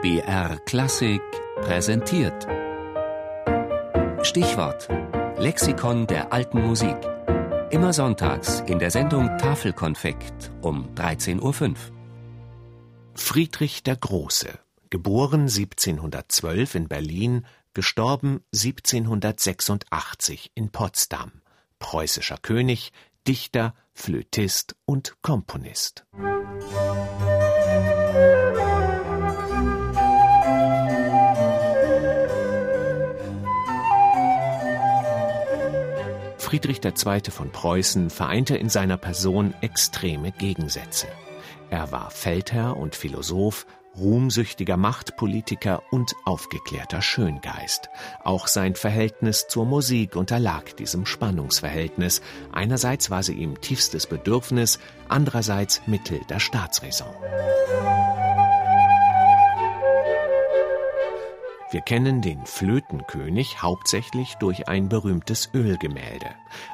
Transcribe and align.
BR 0.00 0.60
Klassik 0.64 1.22
präsentiert. 1.60 2.46
Stichwort: 4.22 4.88
Lexikon 5.38 6.06
der 6.06 6.32
alten 6.32 6.64
Musik. 6.64 6.96
Immer 7.70 7.92
sonntags 7.92 8.60
in 8.68 8.78
der 8.78 8.92
Sendung 8.92 9.26
Tafelkonfekt 9.38 10.52
um 10.62 10.94
13.05 10.94 11.70
Uhr. 11.70 11.74
Friedrich 13.16 13.82
der 13.82 13.96
Große, 13.96 14.60
geboren 14.90 15.48
1712 15.48 16.76
in 16.76 16.86
Berlin, 16.86 17.44
gestorben 17.74 18.44
1786 18.54 20.52
in 20.54 20.70
Potsdam, 20.70 21.42
preußischer 21.80 22.38
König, 22.40 22.92
Dichter, 23.26 23.74
Flötist 23.94 24.76
und 24.84 25.16
Komponist. 25.22 26.04
Friedrich 36.48 36.80
II. 36.82 37.20
von 37.30 37.50
Preußen 37.52 38.08
vereinte 38.08 38.56
in 38.56 38.70
seiner 38.70 38.96
Person 38.96 39.52
extreme 39.60 40.32
Gegensätze. 40.32 41.06
Er 41.68 41.92
war 41.92 42.10
Feldherr 42.10 42.78
und 42.78 42.94
Philosoph, 42.94 43.66
ruhmsüchtiger 43.98 44.78
Machtpolitiker 44.78 45.82
und 45.90 46.14
aufgeklärter 46.24 47.02
Schöngeist. 47.02 47.90
Auch 48.24 48.46
sein 48.46 48.76
Verhältnis 48.76 49.46
zur 49.48 49.66
Musik 49.66 50.16
unterlag 50.16 50.74
diesem 50.78 51.04
Spannungsverhältnis. 51.04 52.22
Einerseits 52.50 53.10
war 53.10 53.22
sie 53.22 53.34
ihm 53.34 53.60
tiefstes 53.60 54.06
Bedürfnis, 54.06 54.78
andererseits 55.06 55.82
Mittel 55.86 56.18
der 56.30 56.40
Staatsräson. 56.40 57.14
Wir 61.78 61.84
kennen 61.84 62.20
den 62.22 62.44
Flötenkönig 62.44 63.62
hauptsächlich 63.62 64.34
durch 64.40 64.66
ein 64.66 64.88
berühmtes 64.88 65.50
Ölgemälde. 65.54 66.26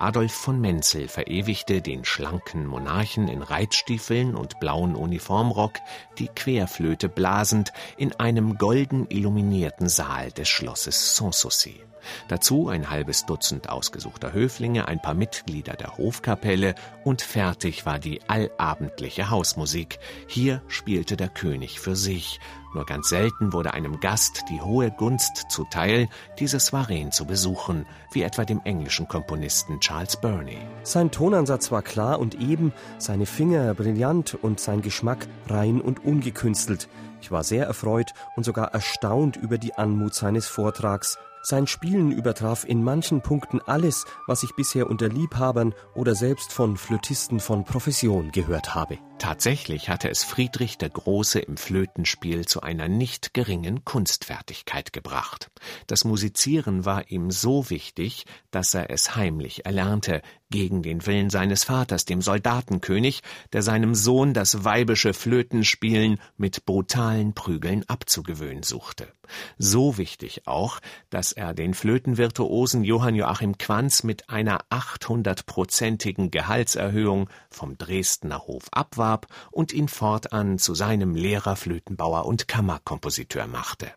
Adolf 0.00 0.32
von 0.32 0.60
Menzel 0.60 1.06
verewigte 1.06 1.80
den 1.80 2.04
schlanken 2.04 2.66
Monarchen 2.66 3.28
in 3.28 3.42
Reitstiefeln 3.42 4.34
und 4.34 4.58
blauen 4.58 4.96
Uniformrock, 4.96 5.74
die 6.18 6.26
Querflöte 6.26 7.08
blasend, 7.08 7.72
in 7.96 8.12
einem 8.16 8.58
golden 8.58 9.06
illuminierten 9.08 9.88
Saal 9.88 10.32
des 10.32 10.48
Schlosses 10.48 11.14
Sanssouci. 11.14 11.80
Dazu 12.28 12.68
ein 12.68 12.90
halbes 12.90 13.26
Dutzend 13.26 13.68
ausgesuchter 13.68 14.32
Höflinge, 14.32 14.88
ein 14.88 15.00
paar 15.00 15.14
Mitglieder 15.14 15.74
der 15.74 15.96
Hofkapelle 15.96 16.74
und 17.04 17.22
fertig 17.22 17.86
war 17.86 17.98
die 17.98 18.20
allabendliche 18.28 19.30
Hausmusik. 19.30 19.98
Hier 20.26 20.62
spielte 20.68 21.16
der 21.16 21.28
König 21.28 21.80
für 21.80 21.96
sich. 21.96 22.40
Nur 22.74 22.84
ganz 22.84 23.08
selten 23.08 23.52
wurde 23.52 23.72
einem 23.72 23.98
Gast 24.00 24.44
die 24.50 24.60
hohe 24.60 24.90
Gunst 24.90 25.46
zuteil, 25.48 26.08
diese 26.38 26.60
Soireen 26.60 27.12
zu 27.12 27.24
besuchen, 27.24 27.86
wie 28.12 28.22
etwa 28.22 28.44
dem 28.44 28.60
englischen 28.64 29.08
Komponisten 29.08 29.80
Charles 29.80 30.20
Burney. 30.20 30.58
Sein 30.82 31.10
Tonansatz 31.10 31.72
war 31.72 31.82
klar 31.82 32.18
und 32.18 32.34
eben, 32.34 32.72
seine 32.98 33.26
Finger 33.26 33.74
brillant 33.74 34.34
und 34.34 34.60
sein 34.60 34.82
Geschmack 34.82 35.26
rein 35.48 35.80
und 35.80 36.04
ungekünstelt. 36.04 36.88
Ich 37.22 37.30
war 37.30 37.42
sehr 37.42 37.66
erfreut 37.66 38.12
und 38.36 38.44
sogar 38.44 38.72
erstaunt 38.74 39.36
über 39.36 39.58
die 39.58 39.74
Anmut 39.74 40.14
seines 40.14 40.46
Vortrags. 40.46 41.18
Sein 41.42 41.66
Spielen 41.66 42.12
übertraf 42.12 42.64
in 42.64 42.84
manchen 42.84 43.22
Punkten 43.22 43.60
alles, 43.64 44.04
was 44.26 44.42
ich 44.42 44.54
bisher 44.54 44.90
unter 44.90 45.08
Liebhabern 45.08 45.74
oder 45.94 46.14
selbst 46.14 46.52
von 46.52 46.76
Flötisten 46.76 47.40
von 47.40 47.64
Profession 47.64 48.30
gehört 48.30 48.74
habe. 48.74 48.98
Tatsächlich 49.18 49.88
hatte 49.88 50.08
es 50.08 50.22
Friedrich 50.22 50.78
der 50.78 50.90
Große 50.90 51.40
im 51.40 51.56
Flötenspiel 51.56 52.46
zu 52.46 52.62
einer 52.62 52.88
nicht 52.88 53.34
geringen 53.34 53.84
Kunstfertigkeit 53.84 54.92
gebracht. 54.92 55.50
Das 55.86 56.04
Musizieren 56.04 56.84
war 56.84 57.10
ihm 57.10 57.30
so 57.30 57.68
wichtig, 57.68 58.26
dass 58.50 58.74
er 58.74 58.90
es 58.90 59.16
heimlich 59.16 59.66
erlernte, 59.66 60.22
gegen 60.50 60.82
den 60.82 61.04
Willen 61.04 61.30
seines 61.30 61.64
Vaters, 61.64 62.04
dem 62.04 62.22
Soldatenkönig, 62.22 63.22
der 63.52 63.62
seinem 63.62 63.94
Sohn 63.94 64.32
das 64.32 64.64
weibische 64.64 65.12
Flötenspielen 65.12 66.20
mit 66.36 66.64
brutalen 66.64 67.34
Prügeln 67.34 67.84
abzugewöhnen 67.86 68.62
suchte. 68.62 69.12
So 69.58 69.98
wichtig 69.98 70.46
auch, 70.46 70.80
dass 71.10 71.32
er 71.32 71.52
den 71.52 71.74
Flötenvirtuosen 71.74 72.82
Johann 72.82 73.14
Joachim 73.14 73.58
Quanz 73.58 74.02
mit 74.02 74.30
einer 74.30 74.60
800-prozentigen 74.70 76.30
Gehaltserhöhung 76.30 77.28
vom 77.50 77.76
Dresdner 77.76 78.46
Hof 78.46 78.64
abwarf 78.70 79.07
starb 79.08 79.26
und 79.50 79.72
ihn 79.72 79.88
fortan 79.88 80.58
zu 80.58 80.74
seinem 80.74 81.14
Lehrer, 81.14 81.56
Flötenbauer 81.56 82.26
und 82.26 82.46
Kammerkompositeur 82.46 83.46
machte. 83.46 83.90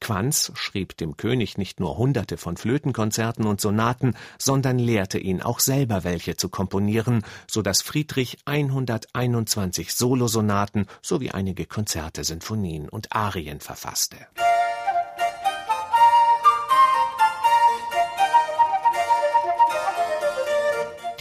Quanz 0.00 0.52
schrieb 0.54 0.96
dem 0.96 1.16
König 1.16 1.58
nicht 1.58 1.80
nur 1.80 1.96
hunderte 1.96 2.36
von 2.36 2.56
Flötenkonzerten 2.56 3.46
und 3.46 3.60
Sonaten, 3.60 4.14
sondern 4.38 4.78
lehrte 4.78 5.18
ihn 5.18 5.42
auch 5.42 5.58
selber 5.58 6.04
welche 6.04 6.36
zu 6.36 6.48
komponieren, 6.48 7.24
so 7.48 7.62
dass 7.62 7.82
Friedrich 7.82 8.38
121 8.44 9.92
Solosonaten 9.94 10.86
sowie 11.00 11.32
einige 11.32 11.66
Konzerte, 11.66 12.22
Sinfonien 12.22 12.88
und 12.88 13.12
Arien 13.12 13.60
verfasste. 13.60 14.16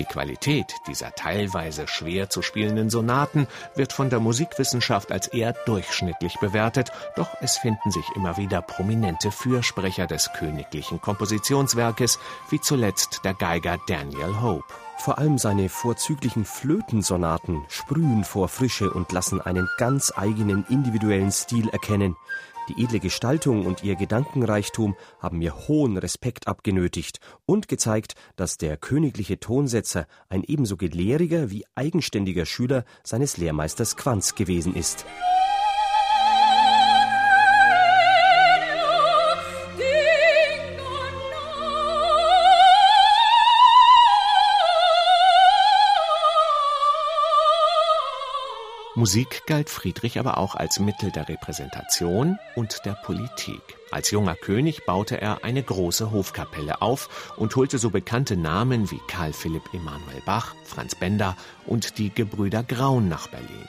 Die 0.01 0.06
Qualität 0.06 0.73
dieser 0.88 1.13
teilweise 1.13 1.88
schwer 1.88 2.28
zu 2.28 2.41
spielenden 2.41 2.89
Sonaten 2.89 3.45
wird 3.75 3.94
von 3.94 4.09
der 4.09 4.19
Musikwissenschaft 4.19 5.12
als 5.12 5.28
eher 5.28 5.53
durchschnittlich 5.67 6.39
bewertet, 6.39 6.91
doch 7.16 7.29
es 7.39 7.59
finden 7.59 7.91
sich 7.91 8.06
immer 8.16 8.35
wieder 8.35 8.63
prominente 8.63 9.29
Fürsprecher 9.29 10.07
des 10.07 10.34
königlichen 10.34 11.00
Kompositionswerkes, 11.01 12.17
wie 12.50 12.59
zuletzt 12.59 13.22
der 13.25 13.35
Geiger 13.35 13.78
Daniel 13.85 14.41
Hope. 14.41 14.66
Vor 14.97 15.19
allem 15.19 15.38
seine 15.38 15.69
vorzüglichen 15.69 16.45
Flötensonaten 16.45 17.63
sprühen 17.69 18.23
vor 18.23 18.50
Frische 18.50 18.89
und 18.89 19.12
lassen 19.12 19.39
einen 19.39 19.69
ganz 19.78 20.12
eigenen 20.16 20.66
individuellen 20.68 21.31
Stil 21.31 21.69
erkennen. 21.69 22.16
Die 22.71 22.83
edle 22.83 23.01
Gestaltung 23.01 23.65
und 23.65 23.83
ihr 23.83 23.97
Gedankenreichtum 23.97 24.95
haben 25.19 25.39
mir 25.39 25.67
hohen 25.67 25.97
Respekt 25.97 26.47
abgenötigt 26.47 27.19
und 27.45 27.67
gezeigt, 27.67 28.15
dass 28.37 28.57
der 28.57 28.77
königliche 28.77 29.41
Tonsetzer 29.41 30.07
ein 30.29 30.43
ebenso 30.45 30.77
gelehriger 30.77 31.51
wie 31.51 31.65
eigenständiger 31.75 32.45
Schüler 32.45 32.85
seines 33.03 33.35
Lehrmeisters 33.35 33.97
Quanz 33.97 34.35
gewesen 34.35 34.73
ist. 34.73 35.05
Musik 48.94 49.44
galt 49.47 49.69
Friedrich 49.69 50.19
aber 50.19 50.38
auch 50.38 50.53
als 50.53 50.79
Mittel 50.79 51.12
der 51.12 51.29
Repräsentation 51.29 52.38
und 52.56 52.81
der 52.84 52.91
Politik. 52.91 53.62
Als 53.90 54.12
junger 54.12 54.35
König 54.35 54.85
baute 54.85 55.19
er 55.22 55.46
eine 55.46 55.63
große 55.63 56.12
Hofkapelle 56.12 56.81
auf 56.81 57.34
und 57.38 57.56
holte 57.56 57.78
so 57.78 57.90
bekannte 57.90 58.35
Namen 58.35 58.91
wie 58.91 59.00
Karl 59.07 59.31
Philipp 59.31 59.74
Emanuel 59.74 60.22
Bach, 60.25 60.56
Franz 60.66 60.96
Bender 60.96 61.38
und 61.66 62.00
die 62.00 62.09
Gebrüder 62.09 62.63
Graun 62.63 63.07
nach 63.07 63.30
Berlin 63.30 63.68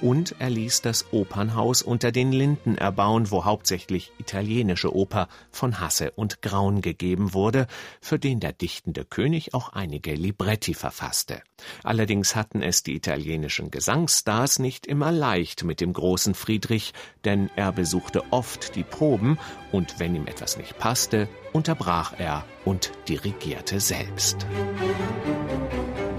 und 0.00 0.34
er 0.38 0.50
ließ 0.50 0.82
das 0.82 1.12
Opernhaus 1.12 1.82
unter 1.82 2.12
den 2.12 2.32
Linden 2.32 2.76
erbauen, 2.76 3.30
wo 3.30 3.44
hauptsächlich 3.44 4.12
italienische 4.18 4.94
Oper 4.94 5.28
von 5.50 5.80
Hasse 5.80 6.10
und 6.12 6.42
Graun 6.42 6.80
gegeben 6.80 7.34
wurde, 7.34 7.66
für 8.00 8.18
den 8.18 8.40
der 8.40 8.52
dichtende 8.52 9.04
König 9.04 9.54
auch 9.54 9.70
einige 9.70 10.14
Libretti 10.14 10.74
verfasste. 10.74 11.42
Allerdings 11.82 12.36
hatten 12.36 12.62
es 12.62 12.82
die 12.82 12.94
italienischen 12.94 13.70
Gesangsstars 13.70 14.58
nicht 14.58 14.86
immer 14.86 15.12
leicht 15.12 15.64
mit 15.64 15.80
dem 15.80 15.92
großen 15.92 16.34
Friedrich, 16.34 16.92
denn 17.24 17.50
er 17.56 17.72
besuchte 17.72 18.22
oft 18.30 18.74
die 18.76 18.84
Proben 18.84 19.38
und 19.72 19.98
wenn 19.98 20.14
ihm 20.14 20.26
etwas 20.26 20.56
nicht 20.56 20.78
passte, 20.78 21.28
unterbrach 21.52 22.14
er 22.18 22.44
und 22.64 22.92
dirigierte 23.08 23.80
selbst. 23.80 24.46
Musik 24.50 26.13